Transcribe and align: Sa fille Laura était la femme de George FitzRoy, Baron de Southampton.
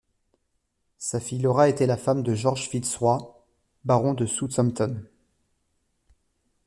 Sa 0.97 1.19
fille 1.19 1.37
Laura 1.43 1.69
était 1.69 1.85
la 1.85 1.95
femme 1.95 2.23
de 2.23 2.33
George 2.33 2.67
FitzRoy, 2.69 3.19
Baron 3.85 4.15
de 4.15 4.25
Southampton. 4.25 5.03